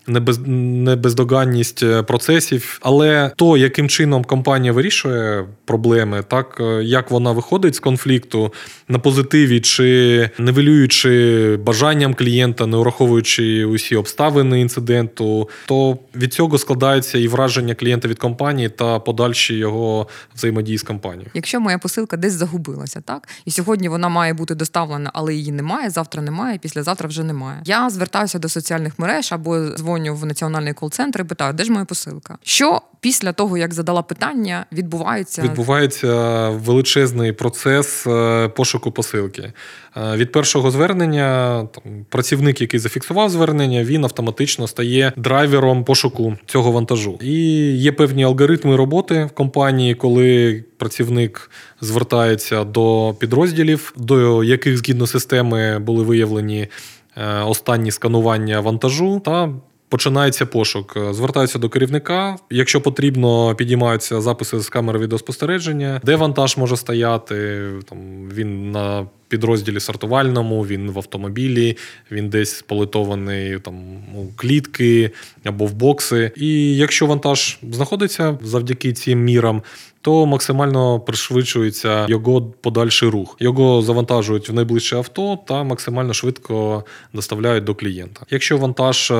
небез, 0.07 0.39
небездоганність 0.47 1.83
е, 1.83 2.03
процесів, 2.03 2.79
але 2.81 3.31
то, 3.35 3.57
яким 3.57 3.89
чином 3.89 4.23
компанія 4.23 4.73
вирішує 4.73 5.45
проблеми, 5.65 6.23
так 6.27 6.57
е, 6.59 6.83
як 6.83 7.11
вона 7.11 7.31
виходить 7.31 7.75
з 7.75 7.79
конфлікту 7.79 8.53
на 8.87 8.99
позитиві, 8.99 9.59
чи 9.59 10.29
невелюючи 10.37 11.59
бажанням 11.63 12.13
клієнта, 12.13 12.65
не 12.65 12.77
враховуючи 12.77 13.65
усі 13.65 13.95
обставини 13.95 14.61
інциденту, 14.61 15.49
то 15.65 15.97
від 16.15 16.33
цього 16.33 16.57
складається 16.57 17.17
і 17.17 17.27
враження 17.27 17.75
клієнта 17.75 18.07
від 18.07 18.19
компанії 18.19 18.69
та 18.69 18.99
подальші 18.99 19.55
його 19.55 20.07
взаємодії 20.35 20.77
з 20.77 20.83
компанією. 20.83 21.31
Якщо 21.33 21.59
моя 21.59 21.77
посилка 21.77 22.17
десь 22.17 22.33
загубилася, 22.33 23.01
так 23.01 23.27
і 23.45 23.51
сьогодні 23.51 23.89
вона 23.89 24.09
має 24.09 24.33
бути 24.33 24.55
доставлена, 24.55 25.11
але 25.13 25.35
її 25.35 25.51
немає. 25.51 25.89
Завтра 25.89 26.21
немає, 26.21 26.57
післязавтра 26.57 27.09
вже 27.09 27.23
немає. 27.23 27.61
Я 27.65 27.89
звертаюся 27.89 28.39
до 28.39 28.49
соціальних 28.49 28.99
мереж 28.99 29.33
або 29.33 29.69
дзвоню 29.69 30.15
в 30.15 30.25
національний 30.25 30.73
кол-центр 30.73 31.21
і 31.21 31.23
питаю, 31.23 31.53
де 31.53 31.63
ж 31.63 31.71
моя 31.71 31.85
посилка? 31.85 32.37
Що 32.43 32.81
після 33.03 33.33
того, 33.33 33.57
як 33.57 33.73
задала 33.73 34.01
питання, 34.01 34.65
відбувається? 34.71 35.41
Відбувається 35.41 36.49
величезний 36.49 37.31
процес 37.31 38.07
е, 38.07 38.47
пошуку 38.47 38.91
посилки. 38.91 39.53
Е, 39.97 40.15
від 40.15 40.31
першого 40.31 40.71
звернення 40.71 41.57
там 41.73 42.05
працівник, 42.09 42.61
який 42.61 42.79
зафіксував 42.79 43.29
звернення, 43.29 43.83
він 43.83 44.03
автоматично 44.03 44.67
стає 44.67 45.13
драйвером 45.17 45.83
пошуку 45.83 46.37
цього 46.45 46.71
вантажу. 46.71 47.19
І 47.21 47.33
є 47.77 47.91
певні 47.91 48.23
алгоритми 48.23 48.75
роботи 48.75 49.25
в 49.25 49.35
компанії, 49.35 49.95
коли 49.95 50.63
працівник 50.77 51.51
звертається 51.81 52.63
до 52.63 53.15
підрозділів, 53.19 53.93
до 53.97 54.43
яких 54.43 54.77
згідно 54.77 55.07
системи 55.07 55.79
були 55.79 56.03
виявлені. 56.03 56.67
Е, 57.17 57.41
останні 57.41 57.91
сканування 57.91 58.59
вантажу 58.59 59.19
та 59.25 59.49
Починається 59.93 60.45
пошук, 60.45 60.97
звертаються 61.11 61.59
до 61.59 61.69
керівника. 61.69 62.35
Якщо 62.49 62.81
потрібно, 62.81 63.55
підіймаються 63.55 64.21
записи 64.21 64.59
з 64.59 64.69
камери 64.69 64.99
відеоспостереження, 64.99 66.01
де 66.03 66.15
вантаж 66.15 66.57
може 66.57 66.77
стояти. 66.77 67.61
Там 67.89 68.29
він 68.29 68.71
на 68.71 69.07
підрозділі 69.27 69.79
сортувальному, 69.79 70.61
він 70.61 70.91
в 70.91 70.97
автомобілі, 70.97 71.77
він 72.11 72.29
десь 72.29 72.55
сполитований 72.55 73.59
там 73.59 73.75
у 74.15 74.33
клітки 74.35 75.11
або 75.43 75.65
в 75.65 75.73
бокси. 75.73 76.31
І 76.35 76.75
якщо 76.75 77.05
вантаж 77.05 77.59
знаходиться 77.71 78.37
завдяки 78.41 78.93
цим 78.93 79.19
мірам, 79.19 79.61
то 80.03 80.25
максимально 80.25 80.99
пришвидшується 80.99 82.05
його 82.09 82.41
подальший 82.41 83.09
рух. 83.09 83.35
Його 83.39 83.81
завантажують 83.81 84.49
в 84.49 84.53
найближче 84.53 84.95
авто 84.97 85.39
та 85.47 85.63
максимально 85.63 86.13
швидко 86.13 86.83
доставляють 87.13 87.63
до 87.63 87.75
клієнта. 87.75 88.21
Якщо 88.29 88.57
вантаж 88.57 89.11
е, 89.11 89.15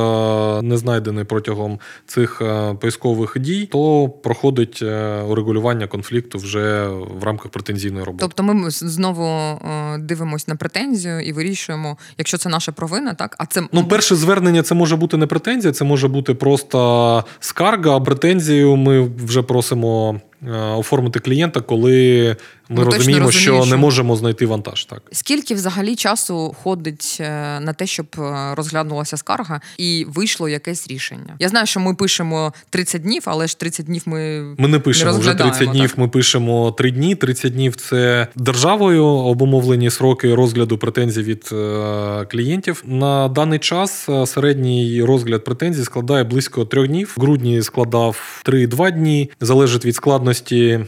не 0.62 0.78
знайдений 0.78 1.24
протягом 1.24 1.80
цих 2.08 2.42
е, 2.42 2.74
поискових 2.74 3.38
дій, 3.40 3.70
то 3.72 4.10
проходить 4.10 4.80
е, 4.82 5.22
урегулювання 5.22 5.88
конфлікту 5.88 6.38
вже 6.38 6.88
в 7.20 7.24
рамках 7.24 7.52
претензійної 7.52 8.06
роботи. 8.06 8.22
Тобто, 8.22 8.44
ми 8.44 8.70
знову 8.70 9.60
дивимося 10.00 10.46
на 10.48 10.56
претензію 10.56 11.20
і 11.20 11.32
вирішуємо, 11.32 11.98
якщо 12.18 12.38
це 12.38 12.50
наша 12.50 12.72
провина, 12.72 13.14
так 13.14 13.36
а 13.40 13.46
це 13.46 13.62
ну 13.72 13.84
перше 13.84 14.16
звернення 14.16 14.64
це 14.64 14.76
може 14.76 14.96
бути 14.96 15.18
не 15.18 15.28
претензія, 15.28 15.74
це 15.74 15.86
може 15.86 16.08
бути 16.08 16.34
просто 16.34 17.24
скарга. 17.40 17.96
а 17.96 18.00
Претензію 18.00 18.76
ми 18.76 19.02
вже 19.26 19.42
просимо 19.42 20.20
оформити 20.52 21.20
клієнта, 21.20 21.62
коли 21.62 22.36
ми 22.70 22.76
Ну, 22.76 22.86
точно 22.86 22.98
розуміємо, 22.98 23.32
що 23.32 23.40
що- 23.40 23.66
не 23.66 23.76
можемо 23.76 24.16
знайти 24.16 24.46
вантаж. 24.46 24.86
Так. 24.86 25.02
Скільки 25.12 25.54
взагалі 25.56 25.96
часу 25.96 26.56
ходить 26.64 27.18
е, 27.22 27.60
на 27.60 27.74
те, 27.74 27.88
щоб 27.88 28.06
е, 28.18 28.56
розглянулася 28.56 29.18
скарга 29.18 29.62
і 29.78 30.06
вийшло 30.10 30.50
якесь 30.50 30.88
рішення? 30.88 31.36
Я 31.40 31.50
знаю, 31.50 31.66
що 31.66 31.80
ми 31.80 31.96
пишемо 31.96 32.54
30 32.70 33.02
днів, 33.02 33.22
але 33.26 33.48
ж 33.48 33.60
30 33.60 33.86
днів 33.86 34.02
ми 34.06 34.42
Ми 34.58 34.68
не 34.68 34.80
пишемо 34.80 35.12
Не 35.12 35.20
вже 35.20 35.34
30 35.36 35.70
днів. 35.70 35.90
так. 35.90 35.98
Ми 35.98 36.08
пишемо 36.08 36.72
3 36.72 36.92
дні. 36.92 37.16
30 37.16 37.54
днів 37.54 37.76
це 37.76 38.28
державою 38.36 39.06
обумовлені 39.06 39.90
сроки 39.90 40.36
розгляду 40.36 40.78
претензій 40.78 41.24
від 41.24 41.50
е, 41.52 42.26
клієнтів. 42.32 42.84
На 42.86 43.28
даний 43.28 43.60
час 43.60 44.10
середній 44.26 45.04
розгляд 45.04 45.44
претензій 45.44 45.84
складає 45.84 46.24
близько 46.24 46.66
3 46.66 46.88
днів. 46.88 47.14
В 47.18 47.22
грудні 47.22 47.62
складав 47.62 48.42
3-2 48.46 48.92
дні. 48.92 49.32
Залежить 49.42 49.86
від 49.86 49.96
складності 49.96 50.80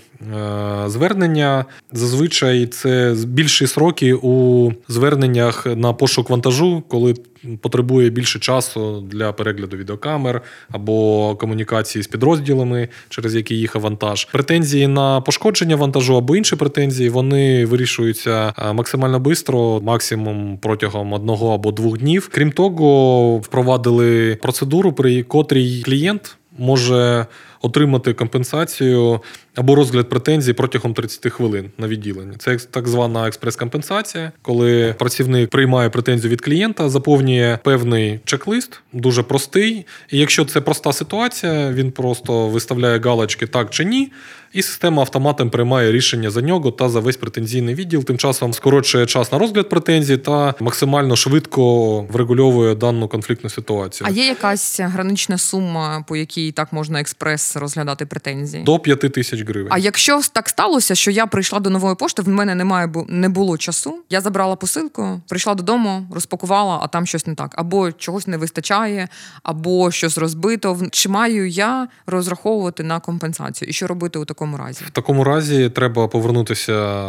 звернення. 0.88 1.65
Зазвичай 1.91 2.67
це 2.67 3.15
більші 3.27 3.67
сроки 3.67 4.13
у 4.13 4.72
зверненнях 4.88 5.65
на 5.65 5.93
пошук 5.93 6.29
вантажу, 6.29 6.84
коли 6.88 7.13
потребує 7.62 8.10
більше 8.10 8.39
часу 8.39 9.01
для 9.01 9.31
перегляду 9.31 9.77
відеокамер 9.77 10.41
або 10.72 11.36
комунікації 11.36 12.03
з 12.03 12.07
підрозділами, 12.07 12.89
через 13.10 13.36
які 13.36 13.55
їхав 13.55 13.81
вантаж. 13.81 14.25
Претензії 14.25 14.88
на 14.88 15.22
пошкодження 15.22 15.75
вантажу 15.75 16.15
або 16.17 16.36
інші 16.36 16.55
претензії 16.55 17.10
вони 17.10 17.65
вирішуються 17.65 18.53
е, 18.57 18.74
максимально 18.74 19.22
швидко, 19.25 19.81
максимум 19.84 20.57
протягом 20.62 21.13
одного 21.13 21.53
або 21.53 21.72
двох 21.72 21.98
днів. 21.98 22.29
Крім 22.31 22.51
того, 22.51 23.38
впровадили 23.38 24.36
процедуру, 24.41 24.93
при 24.93 25.24
котрій 25.24 25.81
клієнт 25.81 26.38
може 26.58 27.26
отримати 27.62 28.14
компенсацію 28.14 29.22
або 29.56 29.76
розгляд 29.76 30.10
претензій 30.10 30.54
протягом 30.54 30.94
30 30.94 31.34
хвилин 31.34 31.72
на 31.78 31.88
відділення. 31.88 32.34
Це 32.38 32.58
так 32.58 32.88
звана 32.88 33.30
експрес-компенсація, 33.30 34.32
коли 34.42 34.96
працівник 35.00 35.50
приймає 35.50 35.90
претензію 35.90 36.32
від 36.32 36.42
клієнта, 36.42 36.90
заповнює 36.90 37.60
певний 37.64 38.20
чек-лист, 38.26 38.82
дуже 38.94 39.24
простий. 39.24 39.86
І 40.10 40.18
якщо 40.18 40.46
це 40.46 40.62
проста 40.62 40.94
ситуація, 40.94 41.72
він 41.72 41.92
просто 41.92 42.48
виставляє 42.48 43.00
галочки 43.00 43.48
так 43.48 43.70
чи 43.70 43.86
ні, 43.86 44.12
і 44.56 44.62
система 44.62 45.02
автоматом 45.02 45.50
приймає 45.50 45.92
рішення 45.92 46.30
за 46.30 46.42
нього 46.42 46.72
та 46.72 46.90
за 46.90 47.00
весь 47.00 47.18
претензійний 47.18 47.76
відділ. 47.76 48.04
Тим 48.04 48.18
часом 48.18 48.54
скорочує 48.54 49.06
час 49.06 49.32
на 49.32 49.38
розгляд 49.38 49.70
претензій 49.70 50.18
та 50.18 50.54
максимально 50.60 51.16
швидко 51.16 52.02
врегульовує 52.02 52.76
дану 52.76 53.08
конфліктну 53.08 53.50
ситуацію. 53.50 54.08
а 54.08 54.12
є 54.12 54.26
якась 54.26 54.80
гранична 54.80 55.38
сума, 55.38 56.04
по 56.08 56.16
якій 56.16 56.52
так 56.52 56.74
можна 56.74 57.00
експрес 57.00 57.56
розглядати 57.56 58.06
претензії? 58.06 58.64
До 58.64 58.80
5 58.80 59.00
тисяч 59.00 59.42
гривень. 59.42 59.68
А 59.72 59.78
якщо 59.78 60.22
так 60.34 60.50
сталося, 60.50 60.96
що 60.96 61.12
я 61.12 61.28
прийшла 61.28 61.60
до 61.60 61.70
нової 61.70 61.96
пошти, 61.96 62.22
в 62.22 62.28
мене 62.28 62.56
немає 62.56 62.90
не 63.08 63.30
було 63.30 63.58
часу. 63.58 64.00
Я 64.10 64.22
забрала 64.22 64.56
посилку, 64.56 65.22
прийшла 65.28 65.56
додому, 65.56 66.08
розпакувала, 66.12 66.80
а 66.82 66.88
там 66.88 67.06
щось 67.06 67.28
не 67.28 67.36
так, 67.36 67.56
або 67.58 67.92
чогось 67.92 68.28
не 68.28 68.38
вистачає, 68.38 69.08
або 69.44 69.92
щось 69.92 70.18
розбито. 70.18 70.82
Чи 70.92 71.10
маю 71.10 71.48
я 71.48 71.88
розраховувати 72.08 72.84
на 72.84 73.00
компенсацію? 73.00 73.70
І 73.70 73.74
що 73.74 73.88
робити 73.88 74.20
у 74.20 74.26
такому 74.26 74.45
разі? 74.54 74.84
В 74.88 74.90
такому 74.90 75.24
разі 75.24 75.70
треба 75.70 76.08
повернутися 76.08 77.06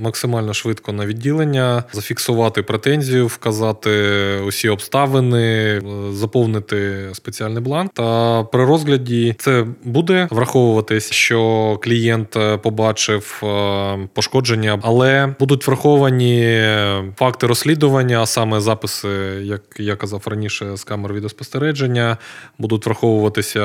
максимально 0.00 0.54
швидко 0.54 0.92
на 0.92 1.06
відділення, 1.06 1.84
зафіксувати 1.92 2.62
претензію, 2.62 3.26
вказати 3.26 3.90
усі 4.46 4.68
обставини, 4.68 5.80
заповнити 6.12 7.08
спеціальний 7.12 7.62
бланк. 7.62 7.92
Та 7.94 8.42
при 8.42 8.64
розгляді 8.64 9.34
це 9.38 9.66
буде 9.84 10.28
враховуватись, 10.30 11.10
що 11.12 11.78
клієнт 11.82 12.36
побачив 12.62 13.40
е, 13.42 14.08
пошкодження, 14.14 14.80
але 14.82 15.34
будуть 15.40 15.66
враховані 15.66 16.66
факти 17.16 17.46
розслідування, 17.46 18.22
а 18.22 18.26
саме 18.26 18.60
записи, 18.60 19.08
як 19.42 19.62
я 19.78 19.96
казав 19.96 20.22
раніше, 20.26 20.76
з 20.76 20.84
камер 20.84 21.12
відеоспостереження, 21.12 22.16
будуть 22.58 22.86
враховуватися 22.86 23.62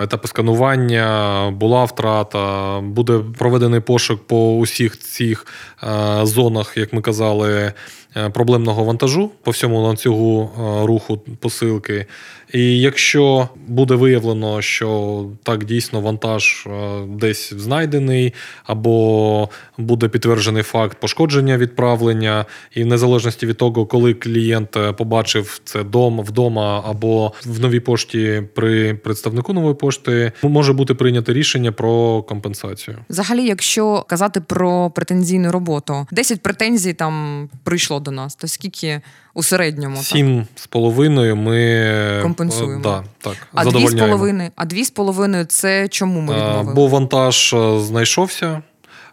етапи 0.00 0.28
сканування, 0.28 1.50
була 1.50 1.84
втрата, 1.84 2.43
буде 2.82 3.20
проведений 3.38 3.80
пошук 3.80 4.26
по 4.26 4.56
усіх 4.56 4.98
цих 4.98 5.46
е, 5.46 5.73
зонах, 6.22 6.76
як 6.76 6.92
ми 6.92 7.02
казали, 7.02 7.72
е, 8.16 8.30
проблемного 8.30 8.84
вантажу 8.84 9.30
по 9.42 9.50
всьому 9.50 9.80
ланцюгу 9.80 10.50
е, 10.58 10.86
руху 10.86 11.18
посилки. 11.40 12.06
І 12.54 12.80
якщо 12.80 13.48
буде 13.66 13.94
виявлено, 13.94 14.62
що 14.62 15.24
так 15.42 15.64
дійсно 15.64 16.00
вантаж 16.00 16.66
е, 16.66 16.70
десь 17.08 17.52
знайдений, 17.54 18.34
або 18.64 19.48
буде 19.78 20.08
підтверджений 20.08 20.62
факт 20.62 20.98
пошкодження 21.00 21.56
відправлення, 21.56 22.44
і 22.74 22.82
в 22.82 22.86
незалежності 22.86 23.46
від 23.46 23.56
того, 23.56 23.86
коли 23.86 24.14
клієнт 24.14 24.76
е, 24.76 24.92
побачив 24.92 25.60
це 25.64 25.84
дом 25.84 26.20
вдома 26.20 26.84
або 26.86 27.32
в 27.46 27.60
новій 27.60 27.80
пошті 27.80 28.42
при 28.54 28.94
представнику 28.94 29.52
нової 29.52 29.74
пошти, 29.74 30.32
може 30.42 30.72
бути 30.72 30.94
прийнято 30.94 31.32
рішення 31.32 31.72
про 31.72 32.22
компенсацію. 32.22 32.96
Взагалі, 33.10 33.46
якщо 33.46 34.04
казати 34.08 34.40
про 34.40 34.90
претензійну 34.90 35.52
роботу, 35.52 35.73
10 36.10 36.42
претензій 36.42 36.92
там 36.92 37.48
прийшло 37.64 38.00
до 38.00 38.10
нас, 38.10 38.34
то 38.34 38.48
скільки 38.48 39.00
у 39.34 39.42
середньому? 39.42 39.96
Сім 39.96 40.46
з 40.54 40.66
половиною 40.66 41.36
ми 41.36 42.20
Компенсуємо. 42.22 42.74
е, 42.78 42.82
Да, 42.82 43.04
так, 43.20 43.36
А 43.54 43.64
дві 43.64 43.88
з 43.88 43.94
половиною, 43.94 44.50
а 44.56 44.64
дві 44.64 44.84
з 44.84 44.90
половиною 44.90 45.44
це 45.44 45.88
чому 45.88 46.20
ми 46.20 46.34
Е, 46.34 46.36
відмовили? 46.36 46.70
Або 46.72 46.86
вантаж 46.86 47.54
е, 47.54 47.80
знайшовся, 47.80 48.62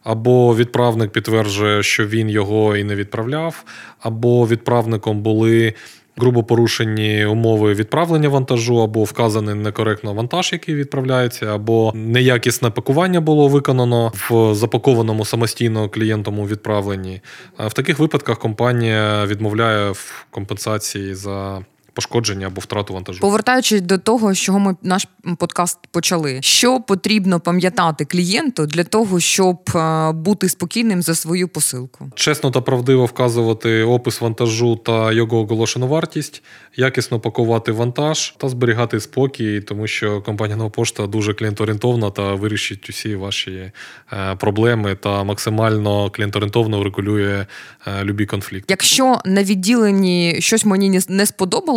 або 0.03 0.55
відправник 0.55 1.11
підтверджує, 1.11 1.83
що 1.83 2.07
він 2.07 2.29
його 2.29 2.75
і 2.77 2.83
не 2.83 2.95
відправляв, 2.95 3.63
або 3.99 4.47
відправником 4.47 5.21
були. 5.21 5.73
Грубо 6.17 6.43
порушені 6.43 7.25
умови 7.25 7.73
відправлення 7.73 8.29
вантажу, 8.29 8.81
або 8.81 9.03
вказаний 9.03 9.55
некоректно 9.55 10.13
вантаж, 10.13 10.53
який 10.53 10.75
відправляється, 10.75 11.45
або 11.45 11.91
неякісне 11.95 12.69
пакування 12.69 13.21
було 13.21 13.47
виконано 13.47 14.11
в 14.29 14.55
запакованому 14.55 15.25
самостійно 15.25 15.89
клієнтом 15.89 16.39
у 16.39 16.47
відправленні. 16.47 17.21
Е, 17.59 17.67
В 17.67 17.73
таких 17.73 17.99
випадках 17.99 18.39
компанія 18.39 19.25
відмовляє 19.25 19.91
в 19.91 20.25
компенсації 20.31 21.15
за 21.15 21.65
пошкодження 21.93 22.47
або 22.47 22.61
втрату 22.61 22.93
вантажу. 22.93 23.19
Повертаючись 23.19 23.81
до 23.81 23.97
того, 23.97 24.33
з 24.33 24.39
чого 24.39 24.59
ми 24.59 24.75
наш 24.83 25.07
подкаст 25.37 25.79
почали, 25.91 26.39
що 26.41 26.79
потрібно 26.79 27.39
пам'ятати 27.39 28.05
клієнту 28.05 28.65
для 28.65 28.83
того, 28.83 29.19
щоб 29.19 29.57
е, 29.75 30.11
бути 30.11 30.49
спокійним 30.49 31.01
за 31.01 31.15
свою 31.15 31.47
посилку? 31.47 32.11
Чесно 32.15 32.51
та 32.51 32.61
правдиво 32.61 33.05
вказувати 33.05 33.83
опис 33.83 34.21
вантажу 34.21 34.75
та 34.75 35.11
його 35.11 35.37
оголошену 35.39 35.87
вартість, 35.87 36.43
якісно 36.75 37.19
пакувати 37.19 37.71
вантаж 37.71 38.33
та 38.37 38.49
зберігати 38.49 38.99
спокій, 38.99 39.61
тому 39.61 39.87
що 39.87 40.21
компанія 40.21 40.57
Нова 40.57 40.69
Пошта 40.69 41.07
дуже 41.07 41.33
клієнтоорієнтовна 41.33 42.09
та 42.11 42.33
вирішить 42.33 42.89
усі 42.89 43.15
ваші 43.15 43.71
е, 44.13 44.35
проблеми 44.35 44.95
та 44.95 45.23
максимально 45.23 46.09
клієнтоорієнтовно 46.09 46.79
врегулює 46.79 47.45
е, 47.87 48.03
любі 48.03 48.25
конфлікти. 48.25 48.65
Якщо 48.69 49.19
на 49.25 49.43
відділенні 49.43 50.35
щось 50.39 50.65
мені 50.65 50.89
не- 50.89 51.01
не 51.07 51.25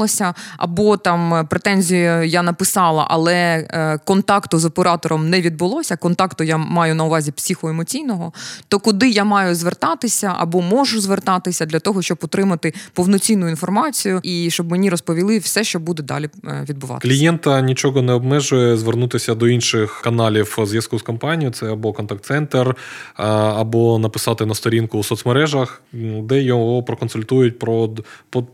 сподобалося, 0.08 0.34
або 0.56 0.96
там 0.96 1.34
е, 1.34 1.44
претензію 1.44 2.24
я 2.24 2.42
написала, 2.42 3.06
але 3.10 3.34
е, 3.34 3.98
контакту 4.04 4.58
з 4.58 4.64
оператором 4.64 5.30
не 5.30 5.40
відбулося. 5.40 5.96
Контакту 5.96 6.44
я 6.44 6.56
маю 6.56 6.94
на 6.94 7.04
увазі 7.04 7.32
психоемоційного, 7.32 8.32
то 8.68 8.78
куди 8.78 9.10
я 9.10 9.24
маю 9.24 9.54
звертатися 9.54 10.34
або 10.38 10.62
можу 10.62 11.00
звертатися 11.00 11.66
для 11.66 11.78
того, 11.78 12.02
щоб 12.02 12.18
отримати 12.22 12.74
повноцінну 12.92 13.48
інформацію 13.48 14.20
і 14.22 14.50
щоб 14.50 14.70
мені 14.70 14.90
розповіли 14.90 15.38
все, 15.38 15.64
що 15.64 15.78
буде 15.78 16.02
далі 16.02 16.28
е, 16.44 16.64
відбуватися. 16.68 17.08
Клієнта 17.08 17.60
нічого 17.60 18.02
не 18.02 18.12
обмежує 18.12 18.76
звернутися 18.76 19.34
до 19.34 19.48
інших 19.48 20.00
каналів 20.04 20.58
зв'язку 20.62 20.98
з 20.98 21.02
компанією. 21.02 21.52
Це 21.52 21.72
або 21.72 21.92
контакт-центр, 21.92 22.76
або 23.14 23.98
написати 23.98 24.46
на 24.46 24.54
сторінку 24.54 24.98
у 24.98 25.02
соцмережах, 25.02 25.82
де 26.22 26.42
його 26.42 26.82
проконсультують 26.82 27.58
про 27.58 27.90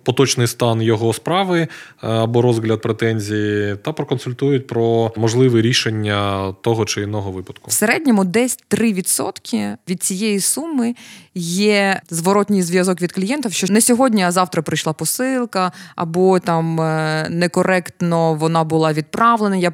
поточний 0.03 0.47
стан 0.47 0.83
його 0.83 1.13
справи 1.41 1.69
або 2.01 2.43
розгляд 2.43 2.83
претензії, 2.83 3.77
та 3.83 3.93
проконсультують 3.93 4.67
про 4.67 5.13
можливе 5.17 5.63
рішення 5.63 6.53
того 6.63 6.85
чи 6.85 7.03
іного 7.03 7.31
випадку. 7.31 7.71
В 7.71 7.73
середньому 7.73 8.25
десь 8.25 8.59
3% 8.71 9.77
від 9.89 10.03
цієї 10.03 10.41
суми 10.41 10.95
є 11.35 12.01
зворотній 12.11 12.63
зв'язок 12.63 13.03
від 13.03 13.13
клієнтів, 13.13 13.53
що 13.53 13.67
не 13.71 13.81
сьогодні, 13.81 14.23
а 14.25 14.31
завтра 14.31 14.63
прийшла 14.63 14.93
посилка, 14.93 15.73
або 15.97 16.39
там 16.39 16.81
е, 16.81 17.27
некоректно 17.31 18.35
вона 18.35 18.65
була 18.65 18.93
відправлена. 18.93 19.57
Я 19.57 19.73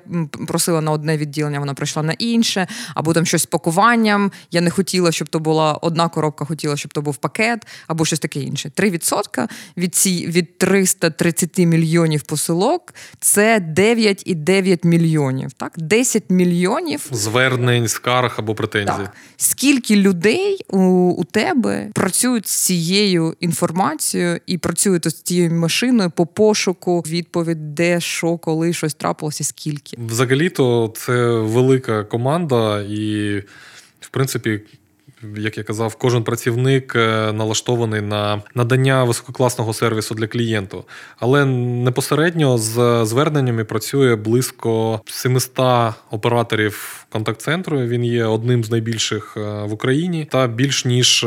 просила 0.49 0.81
на 0.81 0.90
одне 0.90 1.16
відділення, 1.16 1.61
вона 1.61 1.75
прийшла 1.75 2.03
на 2.03 2.12
інше, 2.12 2.66
або 2.95 3.14
там 3.14 3.27
щось 3.27 3.42
з 3.42 3.47
пакуванням. 3.47 4.33
Я 4.51 4.61
не 4.61 4.71
хотіла, 4.71 5.12
щоб 5.12 5.29
то 5.29 5.40
була 5.40 5.73
одна 5.73 6.09
коробка, 6.09 6.45
хотіла, 6.45 6.77
щоб 6.77 6.92
то 6.92 7.03
був 7.03 7.16
пакет, 7.16 7.66
або 7.87 8.05
щось 8.05 8.21
таке 8.21 8.40
інше. 8.40 8.71
3% 8.77 9.49
від 9.77 9.95
ці 9.95 10.27
від 10.27 10.59
330 10.59 11.59
мільйонів 11.59 12.23
посилок 12.23 12.95
це 13.21 13.59
9,9 13.59 14.87
мільйонів. 14.87 15.53
Так, 15.53 15.73
10 15.77 16.31
мільйонів 16.31 17.07
звернень, 17.11 17.88
скарг 17.88 18.35
або 18.38 18.55
претензій. 18.55 18.87
Так. 18.87 19.12
Скільки 19.37 19.97
людей 19.97 20.61
у, 20.69 20.79
у 21.11 21.25
тебе 21.47 21.91
працюють 21.95 22.47
з 22.47 22.65
цією 22.67 23.35
інформацією 23.41 24.41
і 24.47 24.59
працюють 24.59 25.07
з 25.11 25.23
цією 25.23 25.53
машиною 25.53 26.11
по 26.11 26.27
пошуку 26.27 27.01
відповідь, 27.01 27.75
де 27.75 28.01
що, 28.01 28.39
коли 28.39 28.73
щось 28.73 28.95
трапилося, 28.95 29.45
скільки? 29.45 29.97
Взагалі-то 30.07 30.93
це 30.97 31.31
велика 31.31 32.05
команда, 32.05 32.83
і 32.83 33.39
в 34.01 34.09
принципі 34.11 34.61
як 35.37 35.59
я 35.59 35.65
казав, 35.65 35.95
кожен 35.95 36.23
працівник 36.23 36.97
е, 36.97 37.33
налаштований 37.33 38.01
на 38.01 38.43
надання 38.55 39.05
висококласного 39.05 39.73
сервісу 39.73 40.15
для 40.15 40.27
клієнту. 40.27 40.85
Але 41.19 41.45
непосередньо 41.45 42.59
з 42.59 43.05
зверненнями 43.05 43.65
працює 43.65 44.17
близько 44.17 45.01
700 45.07 45.61
операторів 46.11 47.07
контакт-центру. 47.09 47.79
Він 47.79 48.05
є 48.05 48.25
одним 48.25 48.65
з 48.65 48.71
найбільших 48.71 49.35
е, 49.37 49.41
в 49.41 49.73
Україні, 49.73 50.29
та 50.31 50.47
більш 50.47 50.85
ніж 50.85 51.27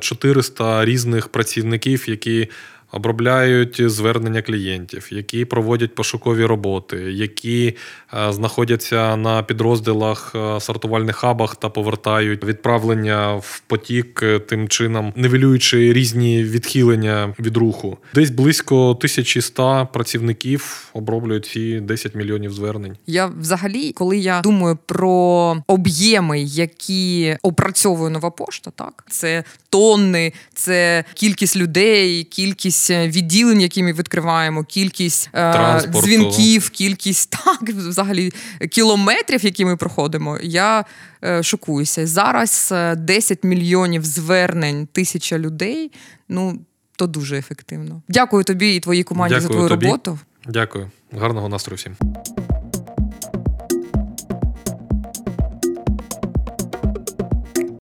400 0.00 0.82
е, 0.82 0.84
різних 0.84 1.28
працівників, 1.28 2.08
які 2.08 2.48
обробляють 2.92 3.90
звернення 3.90 4.42
клієнтів, 4.42 5.08
які 5.10 5.44
проводять 5.44 5.94
пошукові 5.94 6.44
роботи, 6.44 6.96
які 6.96 7.76
е, 8.14 8.32
знаходяться 8.32 9.16
на 9.16 9.42
підрозділах 9.42 10.32
е, 10.34 10.60
сортувальних 10.60 11.16
хабах 11.16 11.56
та 11.56 11.68
повертають 11.68 12.44
відправлення 12.44 13.34
в 13.34 13.62
потік, 13.66 14.20
е, 14.22 14.38
тим 14.38 14.68
чином 14.68 15.12
нивелюючи 15.16 15.92
різні 15.92 16.44
відхилення 16.44 17.34
від 17.38 17.56
руху. 17.56 17.98
Десь 18.14 18.30
близько 18.30 18.90
1100 18.90 19.88
працівників 19.92 20.90
оброблюють 20.92 21.46
ці 21.46 21.80
10 21.80 22.14
мільйонів 22.14 22.52
звернень. 22.52 22.96
Я 23.06 23.26
взагалі, 23.26 23.92
коли 23.92 24.18
я 24.18 24.40
думаю 24.40 24.78
про 24.86 25.56
об'єми, 25.66 26.40
які 26.40 27.36
опрацьовує 27.42 28.10
нова 28.10 28.30
пошта, 28.30 28.70
так 28.70 29.04
це 29.10 29.44
тонни, 29.70 30.32
це 30.54 31.04
кількість 31.14 31.56
людей, 31.56 32.24
кількість 32.24 32.79
кількість 32.80 32.90
е, 32.90 33.08
відділень, 33.08 33.60
які 33.60 33.82
ми 33.82 33.92
відкриваємо, 33.92 34.64
кількість 34.64 35.30
е, 35.34 35.82
дзвінків, 35.88 36.70
кількість 36.70 37.30
так, 37.44 37.62
взагалі 37.62 38.32
кілометрів, 38.70 39.44
які 39.44 39.64
ми 39.64 39.76
проходимо. 39.76 40.38
Я 40.42 40.84
е, 41.24 41.42
шокуюся. 41.42 42.06
Зараз 42.06 42.74
10 42.96 43.44
е, 43.44 43.48
мільйонів 43.48 44.04
звернень, 44.04 44.88
тисяча 44.92 45.38
людей. 45.38 45.92
Ну 46.28 46.60
то 46.96 47.06
дуже 47.06 47.38
ефективно. 47.38 48.02
Дякую 48.08 48.44
тобі 48.44 48.76
і 48.76 48.80
твоїй 48.80 49.02
команді 49.02 49.34
Дякую 49.34 49.48
за 49.48 49.54
твою 49.54 49.68
тобі. 49.68 49.86
роботу. 49.86 50.18
Дякую, 50.46 50.90
гарного 51.12 51.48
настрою 51.48 51.76
всім. 51.76 51.96